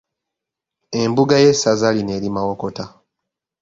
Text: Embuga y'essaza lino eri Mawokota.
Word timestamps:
Embuga 1.01 1.35
y'essaza 1.43 1.87
lino 1.95 2.11
eri 2.17 2.29
Mawokota. 2.35 2.85